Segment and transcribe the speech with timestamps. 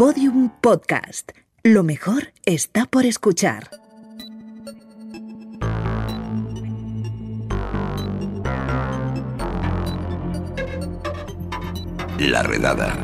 [0.00, 1.32] Podium Podcast.
[1.62, 3.68] Lo mejor está por escuchar.
[12.18, 12.96] La redada.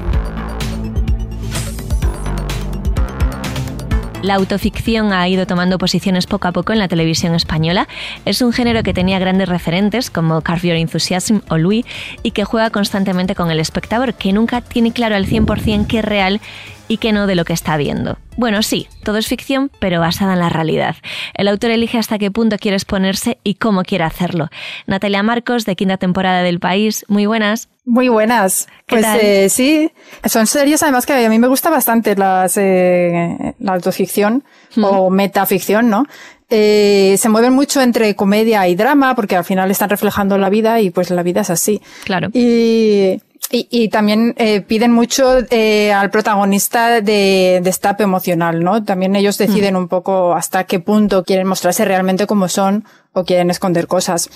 [4.22, 7.86] La autoficción ha ido tomando posiciones poco a poco en la televisión española.
[8.24, 11.84] Es un género que tenía grandes referentes como Carve Your Enthusiasm o Louis
[12.22, 16.04] y que juega constantemente con el espectador, que nunca tiene claro al 100% qué es
[16.04, 16.40] real
[16.88, 18.18] y qué no de lo que está viendo.
[18.36, 20.96] Bueno, sí, todo es ficción, pero basada en la realidad.
[21.34, 24.48] El autor elige hasta qué punto quiere exponerse y cómo quiere hacerlo.
[24.86, 27.68] Natalia Marcos, de quinta temporada del País, muy buenas.
[27.84, 28.66] Muy buenas.
[28.86, 29.20] ¿Qué pues tal?
[29.22, 29.90] eh, sí,
[30.24, 34.44] son series además que a mí me gusta bastante las, eh, la autoficción
[34.82, 36.04] o metaficción, ¿no?
[36.48, 40.80] Eh, se mueven mucho entre comedia y drama porque al final están reflejando la vida
[40.80, 41.80] y pues la vida es así.
[42.04, 42.28] Claro.
[42.32, 48.82] Y, y, y también eh, piden mucho eh, al protagonista de destape emocional, ¿no?
[48.84, 53.50] También ellos deciden un poco hasta qué punto quieren mostrarse realmente como son o quieren
[53.50, 54.28] esconder cosas.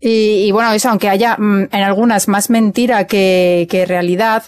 [0.00, 4.44] Y, y bueno, eso, aunque haya mm, en algunas más mentira que, que realidad,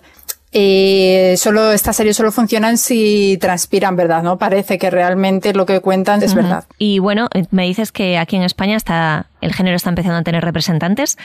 [0.53, 4.37] eh, solo estas series solo funcionan si transpiran verdad, ¿no?
[4.39, 6.65] Parece que realmente lo que cuentan es verdad.
[6.79, 10.23] Y bueno, eh, me dices que aquí en España está el género está empezando a
[10.23, 11.19] tener representantes.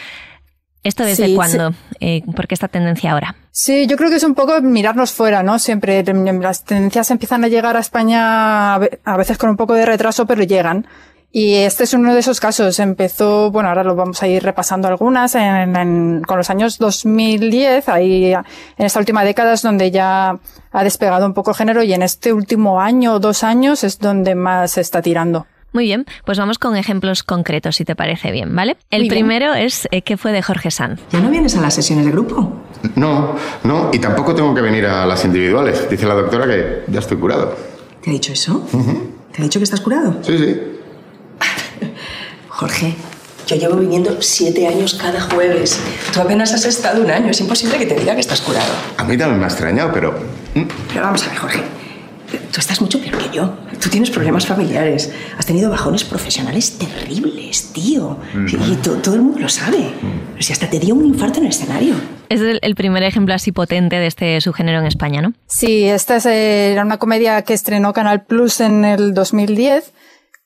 [0.84, 1.74] ¿Esto desde Sí, cuándo?
[2.00, 3.36] Eh, ¿Por qué esta tendencia ahora?
[3.52, 5.60] Sí, yo creo que es un poco mirarnos fuera, ¿no?
[5.60, 10.26] Siempre las tendencias empiezan a llegar a España a veces con un poco de retraso,
[10.26, 10.86] pero llegan.
[11.32, 12.80] Y este es uno de esos casos.
[12.80, 17.90] Empezó, bueno, ahora lo vamos a ir repasando algunas, en, en- con los años 2010,
[17.90, 18.46] ahí en
[18.78, 20.40] esta última década es donde ya
[20.72, 24.00] ha despegado un poco el género y en este último año o dos años es
[24.00, 25.46] donde más se está tirando.
[25.76, 28.78] Muy bien, pues vamos con ejemplos concretos, si te parece bien, ¿vale?
[28.92, 29.26] El Muy bien.
[29.26, 31.02] primero es eh, ¿Qué fue de Jorge Sanz?
[31.12, 32.62] ¿Ya no vienes a las sesiones de grupo?
[32.96, 35.90] No, no, y tampoco tengo que venir a las individuales.
[35.90, 37.58] Dice la doctora que ya estoy curado.
[38.02, 38.66] ¿Te ha dicho eso?
[39.34, 40.16] ¿Te ha dicho que estás curado?
[40.22, 40.62] Sí, sí.
[42.48, 42.96] Jorge,
[43.46, 45.78] yo llevo viniendo siete años cada jueves.
[46.14, 47.32] Tú apenas has estado un año.
[47.32, 48.72] Es imposible que te diga que estás curado.
[48.96, 50.14] A mí también me ha extrañado, pero...
[50.54, 50.62] mm,
[50.94, 51.75] Pero vamos a ver, Jorge.
[52.52, 53.54] Tú estás mucho peor que yo.
[53.82, 55.12] Tú tienes problemas familiares.
[55.38, 58.18] Has tenido bajones profesionales terribles, tío.
[58.48, 59.90] Y, y to- todo el mundo lo sabe.
[60.32, 61.94] Pero si hasta te dio un infarto en el escenario.
[62.30, 65.34] Es el, el primer ejemplo así potente de este subgénero en España, ¿no?
[65.48, 69.94] Sí, esta es, eh, era una comedia que estrenó Canal Plus en el 2010,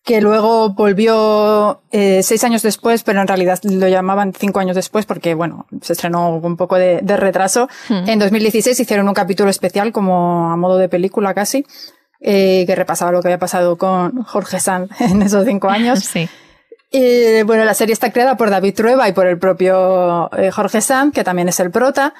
[0.03, 5.05] que luego volvió eh, seis años después, pero en realidad lo llamaban cinco años después
[5.05, 7.69] porque, bueno, se estrenó con un poco de, de retraso.
[7.89, 11.65] En 2016 hicieron un capítulo especial como a modo de película casi,
[12.21, 15.99] eh, que repasaba lo que había pasado con Jorge Sanz en esos cinco años.
[15.99, 16.29] Sí.
[16.91, 20.81] Y bueno, la serie está creada por David Trueba y por el propio eh, Jorge
[20.81, 22.15] Sanz, que también es el prota.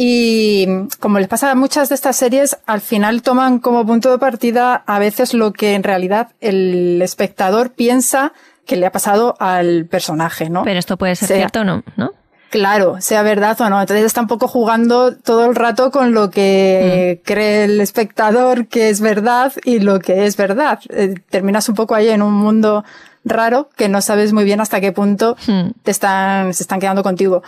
[0.00, 0.66] Y
[1.00, 4.84] como les pasa a muchas de estas series, al final toman como punto de partida
[4.86, 8.32] a veces lo que en realidad el espectador piensa
[8.64, 10.62] que le ha pasado al personaje, ¿no?
[10.62, 12.12] Pero esto puede ser Sea- cierto o no, ¿no?
[12.50, 13.80] Claro, sea verdad o no.
[13.80, 18.88] Entonces está un poco jugando todo el rato con lo que cree el espectador que
[18.90, 20.78] es verdad y lo que es verdad.
[20.90, 22.84] Eh, terminas un poco ahí en un mundo
[23.24, 25.72] raro que no sabes muy bien hasta qué punto Hmm.
[25.82, 27.42] te están, se están quedando contigo.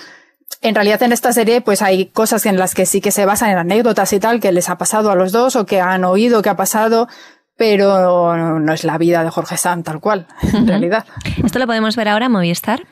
[0.63, 3.51] En realidad en esta serie pues hay cosas en las que sí que se basan
[3.51, 6.43] en anécdotas y tal que les ha pasado a los dos o que han oído
[6.43, 7.09] que ha pasado,
[7.57, 11.05] pero no es la vida de Jorge Sanz tal cual, en realidad.
[11.45, 12.83] Esto lo podemos ver ahora en Movistar.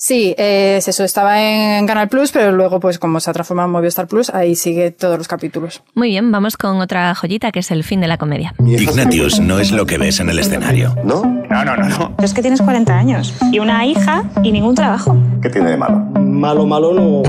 [0.00, 3.66] Sí, eh, es eso, estaba en Canal Plus, pero luego, pues como se ha transformado
[3.66, 5.82] en Movistar Plus, ahí sigue todos los capítulos.
[5.94, 8.54] Muy bien, vamos con otra joyita que es el fin de la comedia.
[8.64, 10.94] Ignatius no es lo que ves en el escenario.
[11.02, 11.37] ¿No?
[11.64, 12.16] No, no, no, no.
[12.16, 15.16] Pero es que tienes 40 años y una hija y ningún trabajo.
[15.42, 15.98] ¿Qué tiene de malo?
[16.20, 17.22] Malo, malo no.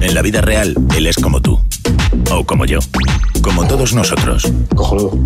[0.00, 1.60] En la vida real, él es como tú.
[2.32, 2.80] O como yo.
[3.40, 4.52] Como todos nosotros.
[4.74, 5.16] Cojonudo.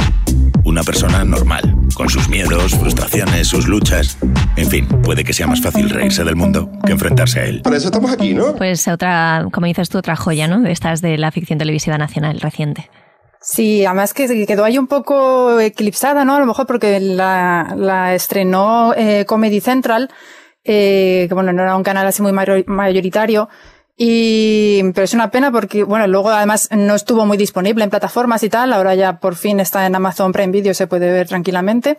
[0.64, 1.62] Una persona normal,
[1.94, 4.18] con sus miedos, frustraciones, sus luchas.
[4.56, 7.62] En fin, puede que sea más fácil reírse del mundo que enfrentarse a él.
[7.62, 8.54] Para eso estamos aquí, ¿no?
[8.56, 10.60] Pues otra, como dices tú, otra joya, ¿no?
[10.60, 12.90] De estas de la ficción televisiva nacional reciente.
[13.48, 16.34] Sí, además que quedó ahí un poco eclipsada, ¿no?
[16.34, 20.10] A lo mejor porque la, la estrenó eh, Comedy Central,
[20.64, 23.48] eh, que bueno, no era un canal así muy mayor- mayoritario.
[23.96, 28.42] Y, pero es una pena porque, bueno, luego además no estuvo muy disponible en plataformas
[28.42, 28.72] y tal.
[28.72, 31.96] Ahora ya por fin está en Amazon Prime Video, se puede ver tranquilamente.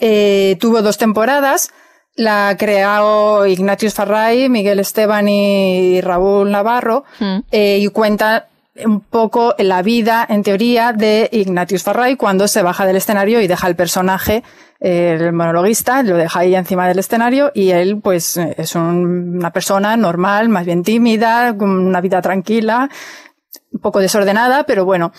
[0.00, 1.70] Eh, tuvo dos temporadas.
[2.16, 7.04] La creó Ignatius Farray, Miguel Esteban y Raúl Navarro.
[7.20, 7.38] Mm.
[7.52, 8.48] eh, y cuenta
[8.84, 13.46] un poco la vida, en teoría, de Ignatius Farray cuando se baja del escenario y
[13.46, 14.42] deja el personaje,
[14.80, 19.96] el monologuista, lo deja ahí encima del escenario y él, pues, es un- una persona
[19.96, 22.88] normal, más bien tímida, con una vida tranquila,
[23.72, 25.12] un poco desordenada, pero bueno.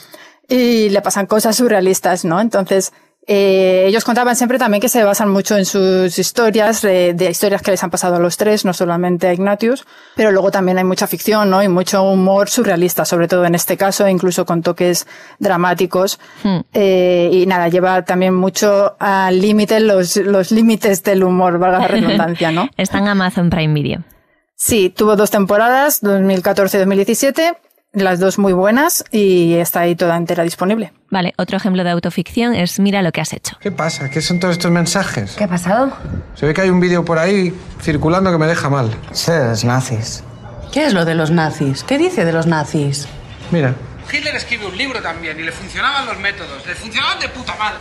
[0.49, 2.41] y le pasan cosas surrealistas, ¿no?
[2.41, 2.91] Entonces,
[3.25, 7.61] eh, ellos contaban siempre también que se basan mucho en sus historias, de, de, historias
[7.61, 9.85] que les han pasado a los tres, no solamente a Ignatius,
[10.15, 11.63] pero luego también hay mucha ficción, ¿no?
[11.63, 15.07] Y mucho humor surrealista, sobre todo en este caso, incluso con toques
[15.39, 16.19] dramáticos.
[16.43, 16.59] Hmm.
[16.73, 21.87] Eh, y nada, lleva también mucho al límite, los, los límites del humor, valga la
[21.87, 22.69] redundancia, ¿no?
[22.77, 24.03] Está en Amazon Prime Video.
[24.55, 27.53] Sí, tuvo dos temporadas, 2014 y 2017
[27.93, 30.91] las dos muy buenas y está ahí toda entera disponible.
[31.11, 33.55] Vale, otro ejemplo de autoficción es Mira lo que has hecho.
[33.59, 34.09] ¿Qué pasa?
[34.09, 35.35] ¿Qué son todos estos mensajes?
[35.37, 35.93] ¿Qué ha pasado?
[36.35, 38.91] Se ve que hay un vídeo por ahí circulando que me deja mal.
[39.11, 40.23] Sí, los nazis.
[40.71, 41.83] ¿Qué es lo de los nazis?
[41.83, 43.07] ¿Qué dice de los nazis?
[43.51, 43.75] Mira.
[44.11, 46.65] Hitler escribe un libro también y le funcionaban los métodos.
[46.65, 47.77] Le funcionaban de puta madre.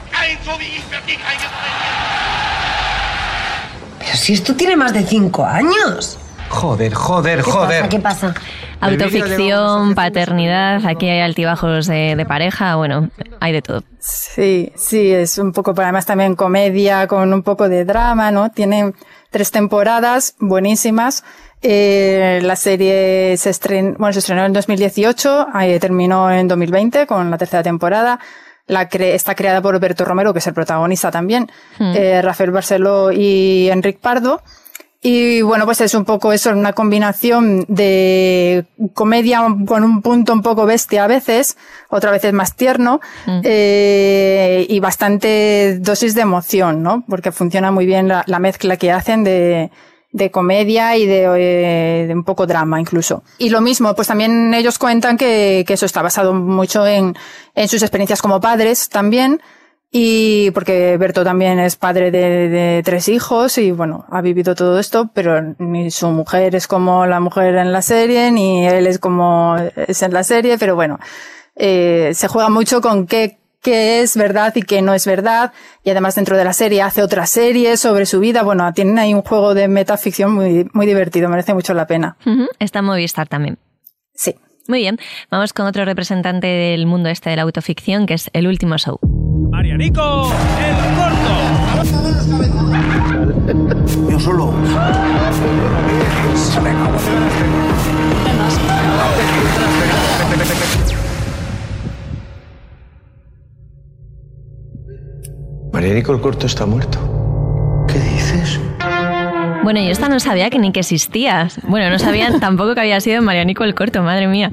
[3.99, 6.19] Pero si esto tiene más de cinco años.
[6.51, 7.89] Joder, joder, joder.
[7.89, 8.35] ¿Qué pasa?
[8.83, 13.85] Autoficción, paternidad, aquí hay altibajos de, pareja, bueno, hay de todo.
[14.01, 18.51] Sí, sí, es un poco, además también comedia con un poco de drama, ¿no?
[18.51, 18.93] Tiene
[19.31, 21.23] tres temporadas buenísimas.
[21.63, 27.31] Eh, la serie se estrenó, bueno, se estrenó en 2018, ahí terminó en 2020 con
[27.31, 28.19] la tercera temporada.
[28.67, 31.49] La está creada por Roberto Romero, que es el protagonista también,
[31.79, 31.93] hmm.
[31.95, 34.43] eh, Rafael Barceló y Enric Pardo.
[35.05, 40.43] Y bueno, pues es un poco eso, una combinación de comedia con un punto un
[40.43, 41.57] poco bestia a veces,
[41.89, 43.41] otra vez es más tierno, mm.
[43.43, 47.05] eh, y bastante dosis de emoción, ¿no?
[47.09, 49.73] Porque funciona muy bien la, mezcla que hacen de,
[50.13, 53.25] de comedia y de, eh, de, un poco drama incluso.
[53.39, 57.17] Y lo mismo, pues también ellos cuentan que, que eso está basado mucho en,
[57.57, 59.43] en sus experiencias como padres también,
[59.95, 65.11] y porque Berto también es padre de, tres hijos y bueno, ha vivido todo esto,
[65.13, 69.55] pero ni su mujer es como la mujer en la serie, ni él es como
[69.77, 70.99] es en la serie, pero bueno,
[71.57, 75.53] eh, se juega mucho con qué, qué es verdad y qué no es verdad.
[75.85, 78.43] Y además dentro de la serie hace otra serie sobre su vida.
[78.43, 82.17] Bueno, tienen ahí un juego de metaficción muy, muy divertido, merece mucho la pena.
[82.59, 83.59] Está en Movistar también.
[84.15, 84.37] Sí.
[84.69, 84.97] Muy bien,
[85.29, 89.01] vamos con otro representante del mundo este de la autoficción, que es El Último Show.
[89.63, 91.35] Marianico, el corto.
[94.11, 94.53] Yo solo.
[105.73, 106.99] Marianico el corto está muerto.
[107.87, 108.59] ¿Qué dices?
[109.63, 111.61] Bueno, yo esta no sabía que ni que existías.
[111.63, 114.53] Bueno, no sabía tampoco que había sido Marianico el corto, madre mía.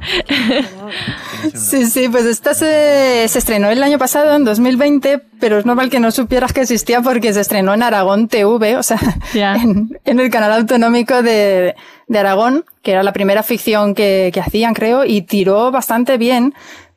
[1.54, 6.00] Sí, sí, pues esta se, estrenó el año pasado, en 2020, pero es normal que
[6.00, 9.00] no supieras que existía porque se estrenó en Aragón TV, o sea,
[9.34, 11.76] en, el canal autonómico de,
[12.14, 16.54] Aragón, que era la primera ficción que, hacían, creo, y tiró bastante bien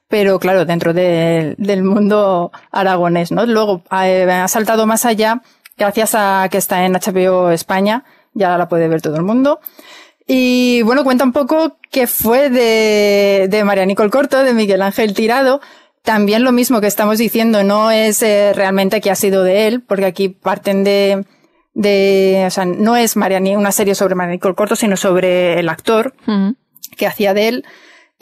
[0.09, 3.47] pero claro, dentro del mundo aragonés, ¿no?
[3.47, 5.41] Luego eh, ha saltado más allá
[5.77, 8.05] gracias a que está en HBO España,
[8.35, 9.61] ya la puede ver todo el mundo.
[10.27, 15.61] Y bueno, cuenta un poco qué fue de, de el Corto, de Miguel Ángel Tirado.
[16.03, 19.83] También lo mismo que estamos diciendo, no es eh, realmente que ha sido de él,
[19.83, 21.25] porque aquí parten de,
[21.75, 25.69] de, o sea, no es Mariani, una serie sobre Marianico el Corto, sino sobre el
[25.69, 26.15] actor
[26.97, 27.65] que hacía de él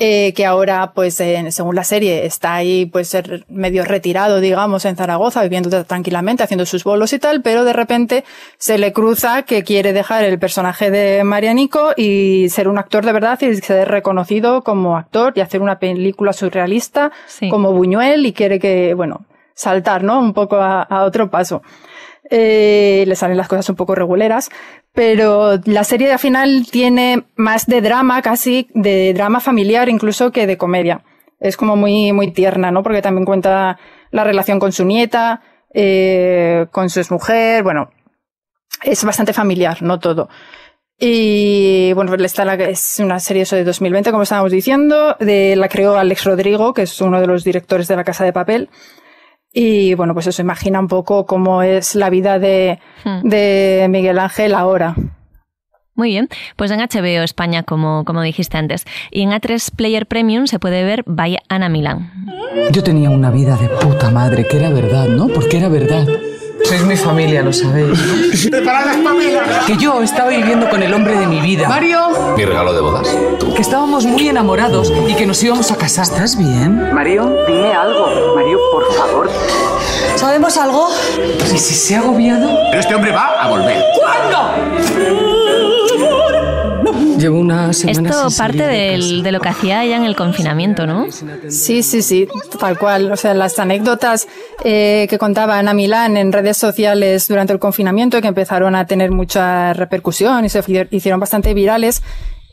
[0.02, 1.16] eh, que ahora, pues,
[1.50, 3.14] según la serie, está ahí, pues,
[3.48, 8.24] medio retirado, digamos, en Zaragoza, viviendo tranquilamente, haciendo sus bolos y tal, pero de repente
[8.56, 13.12] se le cruza que quiere dejar el personaje de Marianico y ser un actor de
[13.12, 17.12] verdad y ser reconocido como actor y hacer una película surrealista
[17.50, 20.18] como Buñuel y quiere que, bueno, saltar, ¿no?
[20.18, 21.60] Un poco a otro paso
[22.30, 24.50] eh, le salen las cosas un poco reguleras,
[24.92, 30.46] pero la serie al final tiene más de drama, casi de drama familiar incluso que
[30.46, 31.02] de comedia.
[31.40, 32.82] Es como muy, muy tierna, ¿no?
[32.82, 33.78] Porque también cuenta
[34.10, 35.42] la relación con su nieta,
[35.74, 37.90] eh, con su mujer, bueno,
[38.82, 40.28] es bastante familiar, no todo.
[41.02, 45.68] Y bueno, está la, es una serie eso de 2020, como estábamos diciendo, de, la
[45.68, 48.68] creó Alex Rodrigo, que es uno de los directores de La Casa de Papel.
[49.52, 53.28] Y bueno, pues eso imagina un poco cómo es la vida de, hmm.
[53.28, 54.94] de Miguel Ángel ahora.
[55.94, 60.46] Muy bien, pues en HBO España, como, como dijiste antes, y en A3 Player Premium
[60.46, 62.10] se puede ver By Ana Milán.
[62.72, 65.28] Yo tenía una vida de puta madre, que era verdad, ¿no?
[65.28, 66.06] Porque era verdad.
[66.70, 67.98] Sois mi familia, lo sabéis.
[69.66, 71.68] Que yo estaba viviendo con el hombre de mi vida.
[71.68, 71.98] Mario.
[72.36, 73.08] Mi regalo de bodas.
[73.56, 76.04] Que estábamos muy enamorados y que nos íbamos a casar.
[76.04, 76.94] ¿Estás bien?
[76.94, 78.36] Mario, dime algo.
[78.36, 79.28] Mario, por favor.
[80.14, 80.90] ¿Sabemos algo?
[81.52, 82.48] ¿Y si se ha agobiado?
[82.70, 83.84] Pero este hombre va a volver.
[83.98, 85.29] ¿Cuándo?
[87.20, 90.04] Llevo una semana Esto sin parte salir de del- de, lo que hacía ella en
[90.04, 91.06] el confinamiento, ¿no?
[91.48, 92.26] Sí, sí, sí,
[92.58, 93.12] tal cual.
[93.12, 94.26] O sea, las anécdotas
[94.64, 99.10] eh, que contaba Ana Milán en redes sociales durante el confinamiento, que empezaron a tener
[99.10, 102.02] mucha repercusión y se hicieron bastante virales.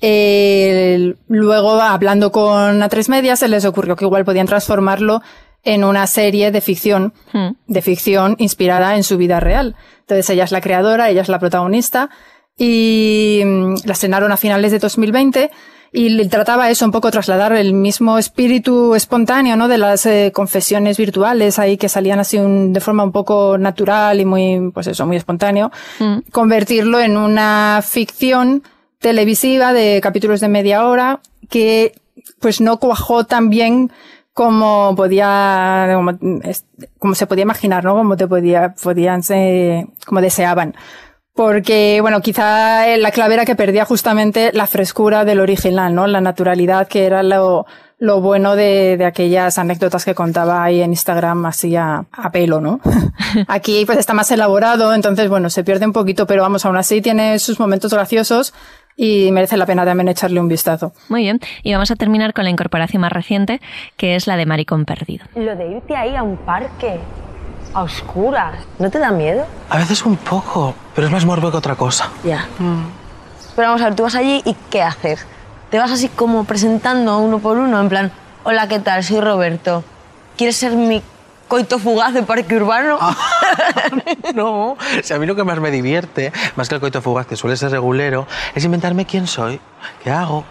[0.01, 5.21] eh, luego, hablando con A3 Media, se les ocurrió que igual podían transformarlo
[5.63, 7.13] en una serie de ficción,
[7.67, 9.75] de ficción inspirada en su vida real.
[10.01, 12.09] Entonces, ella es la creadora, ella es la protagonista
[12.57, 15.51] y mm, la estrenaron a finales de 2020
[15.93, 19.67] y trataba eso un poco trasladar el mismo espíritu espontáneo, ¿no?
[19.69, 24.19] De las eh, confesiones virtuales ahí que salían así un- de forma un poco natural
[24.19, 25.71] y muy, pues eso, muy espontáneo.
[26.31, 28.63] Convertirlo en una ficción
[28.99, 31.93] televisiva de capítulos de media hora que
[32.39, 33.91] pues no cuajó tan bien
[34.33, 36.11] como podía, como,
[36.99, 37.95] como se podía imaginar, ¿no?
[37.95, 40.75] Como te podía, podían ser, como deseaban.
[41.37, 46.07] Porque, bueno, quizá eh, la clave era que perdía justamente la frescura del original, ¿no?
[46.07, 47.67] La naturalidad que era lo,
[47.99, 52.59] lo bueno de, de aquellas anécdotas que contaba ahí en Instagram así a, a pelo,
[52.59, 52.79] ¿no?
[53.47, 57.01] Aquí pues está más elaborado, entonces bueno, se pierde un poquito, pero vamos, aún así
[57.01, 58.55] tiene sus momentos graciosos
[58.95, 60.93] y merece la pena también echarle un vistazo.
[61.07, 61.39] Muy bien.
[61.61, 63.61] Y vamos a terminar con la incorporación más reciente,
[63.95, 65.27] que es la de Maricón Perdido.
[65.35, 66.97] Lo de irte ahí a un parque,
[67.73, 69.45] a oscuras, ¿no te da miedo?
[69.69, 72.09] A veces un poco, pero es más morbo que otra cosa.
[72.23, 72.45] Ya.
[73.55, 75.25] Pero vamos a ver, tú vas allí y ¿qué haces?
[75.69, 78.11] Te vas así como presentando uno por uno, en plan,
[78.43, 79.03] hola, ¿qué tal?
[79.03, 79.83] Soy Roberto.
[80.37, 81.01] ¿Quieres ser mi
[81.47, 82.97] coito fugaz de parque urbano?
[84.35, 87.35] No, si a mí lo que más me divierte, más que el coito fugaz, que
[87.35, 89.59] suele ser regulero, es inventarme quién soy,
[90.03, 90.43] qué hago.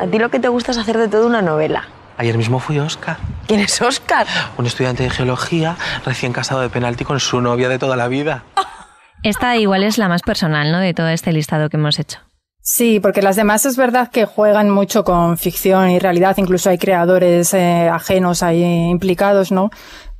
[0.00, 1.88] A ti lo que te gusta es hacer de todo una novela.
[2.18, 4.26] Ayer mismo fui Oscar, ¿Quién es Oscar?
[4.56, 8.44] un estudiante de geología recién casado de penalti con su novia de toda la vida.
[9.22, 10.78] Esta igual es la más personal, ¿no?
[10.78, 12.20] De todo este listado que hemos hecho.
[12.60, 16.78] Sí, porque las demás es verdad que juegan mucho con ficción y realidad, incluso hay
[16.78, 19.70] creadores eh, ajenos ahí implicados, ¿no?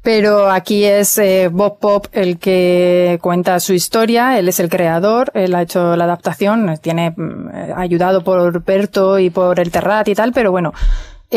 [0.03, 5.33] Pero aquí es eh, Bob Pop el que cuenta su historia, él es el creador,
[5.35, 10.07] él ha hecho la adaptación, tiene mm, eh, ayudado por Berto y por El Terrat
[10.07, 10.73] y tal, pero bueno,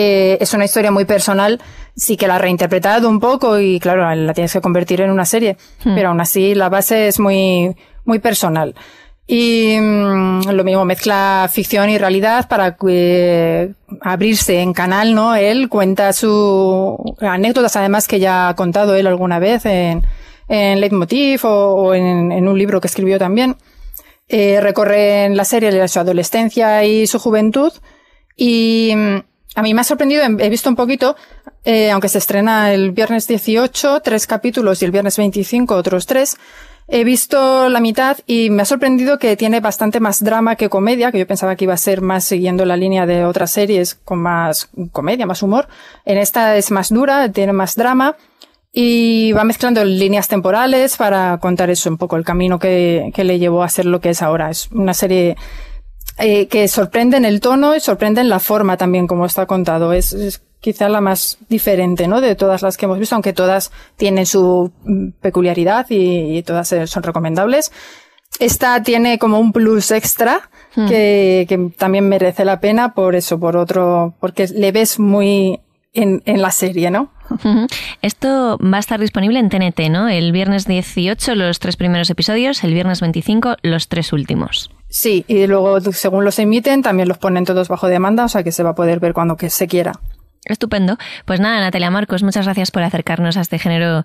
[0.01, 1.59] eh, es una historia muy personal,
[1.93, 5.25] sí que la ha reinterpretado un poco y claro, la tienes que convertir en una
[5.25, 7.75] serie, pero aún así la base es muy,
[8.05, 8.75] muy personal.
[9.27, 15.35] Y mm, lo mismo, mezcla ficción y realidad para eh, abrirse en canal, ¿no?
[15.35, 20.01] Él cuenta sus anécdotas, además que ya ha contado él alguna vez en,
[20.47, 23.57] en Leitmotiv o, o en, en un libro que escribió también.
[24.29, 27.73] Eh, recorre en la serie su adolescencia y su juventud.
[28.37, 29.17] Y mm,
[29.59, 31.17] a mí me ha sorprendido, he visto un poquito,
[31.65, 36.37] eh, aunque se estrena el viernes 18, tres capítulos y el viernes 25 otros tres.
[36.87, 41.11] He visto la mitad y me ha sorprendido que tiene bastante más drama que comedia,
[41.11, 44.19] que yo pensaba que iba a ser más siguiendo la línea de otras series con
[44.19, 45.67] más comedia, más humor.
[46.05, 48.15] En esta es más dura, tiene más drama
[48.71, 53.39] y va mezclando líneas temporales para contar eso un poco el camino que, que le
[53.39, 54.49] llevó a ser lo que es ahora.
[54.49, 55.35] Es una serie
[56.17, 59.93] eh, que sorprende en el tono y sorprende en la forma también como está contado.
[59.93, 62.21] Es, es quizá la más diferente, ¿no?
[62.21, 66.71] De todas las que hemos visto, aunque todas tienen su mm, peculiaridad y, y todas
[66.73, 67.71] eh, son recomendables.
[68.39, 73.57] Esta tiene como un plus extra que, que también merece la pena por eso, por
[73.57, 75.59] otro, porque le ves muy
[75.93, 77.11] en, en la serie, ¿no?
[78.01, 80.07] Esto va a estar disponible en TNT, ¿no?
[80.07, 84.71] El viernes 18 los tres primeros episodios, el viernes 25 los tres últimos.
[84.89, 88.51] Sí, y luego según los emiten también los ponen todos bajo demanda, o sea que
[88.51, 89.93] se va a poder ver cuando que se quiera.
[90.45, 90.97] Estupendo.
[91.25, 94.03] Pues nada, Natalia Marcos, muchas gracias por acercarnos a este género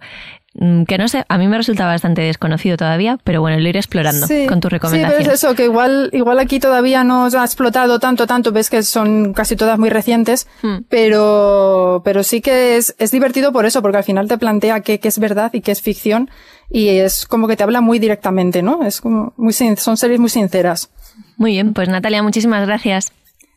[0.87, 4.27] que no sé, a mí me resulta bastante desconocido todavía, pero bueno, lo iré explorando
[4.29, 5.19] Sí, con tu Sí, recomendación.
[5.19, 8.71] pero es eso, que igual, igual aquí todavía no se ha explotado tanto, tanto, ves
[8.71, 10.79] que son casi todas muy recientes, Hmm.
[10.89, 15.01] pero, pero sí que es, es divertido por eso, porque al final te plantea qué,
[15.01, 16.31] qué es verdad y qué es ficción,
[16.71, 18.85] y es como que te habla muy directamente, ¿no?
[18.85, 20.89] Es como muy, sin- son series muy sinceras.
[21.37, 23.13] Muy bien, pues Natalia, muchísimas gracias.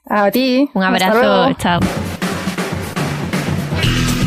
[0.09, 0.69] A ti.
[0.73, 1.53] Un Hasta abrazo, luego.
[1.59, 1.79] chao.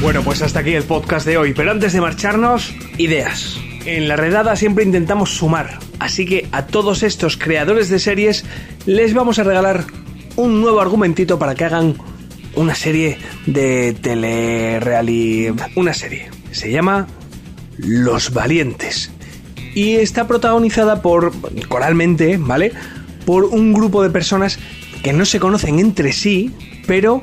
[0.03, 3.59] Bueno, pues hasta aquí el podcast de hoy, pero antes de marcharnos, ideas.
[3.85, 8.47] En la redada siempre intentamos sumar, así que a todos estos creadores de series
[8.87, 9.85] les vamos a regalar
[10.37, 11.97] un nuevo argumentito para que hagan
[12.55, 15.53] una serie de telereality...
[15.77, 16.31] Una serie.
[16.51, 17.07] Se llama
[17.77, 19.11] Los Valientes.
[19.75, 21.33] Y está protagonizada por,
[21.69, 22.73] coralmente, ¿vale?
[23.27, 24.59] Por un grupo de personas
[25.03, 26.51] que no se conocen entre sí,
[26.87, 27.21] pero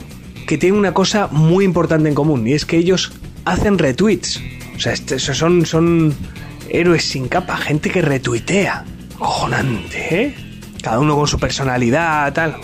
[0.48, 3.12] que tienen una cosa muy importante en común, y es que ellos
[3.46, 4.42] hacen retweets.
[4.76, 6.16] O sea, este- son, son
[6.70, 8.86] héroes sin capa, gente que retuitea.
[9.20, 10.36] Cojonante, ¿eh?
[10.82, 12.56] cada uno con su personalidad, tal.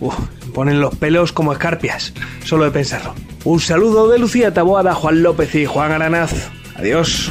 [0.00, 0.14] Uf,
[0.52, 2.12] ponen los pelos como escarpias,
[2.44, 3.14] solo de pensarlo.
[3.44, 6.50] Un saludo de Lucía Taboada, Juan López y Juan Aranaz.
[6.74, 7.30] Adiós.